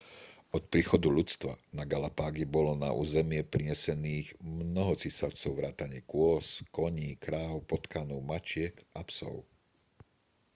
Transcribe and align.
od 0.57 0.63
príchodu 0.73 1.07
ľudstva 1.17 1.53
na 1.77 1.83
galapágy 1.93 2.43
bolo 2.55 2.71
na 2.83 2.89
územie 3.03 3.41
prinesených 3.53 4.27
mnoho 4.65 4.93
cicavcov 5.01 5.51
vrátane 5.59 5.99
kôz 6.13 6.45
koní 6.75 7.09
kráv 7.25 7.53
potkanov 7.69 8.21
mačiek 8.31 8.73
a 8.97 9.01
psov 9.09 9.35